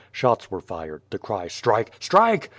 Shots 0.11 0.49
were 0.49 0.61
fired; 0.61 1.03
the 1.11 1.19
cry 1.19 1.47
"Strike! 1.47 1.93
Strike!" 1.99 2.49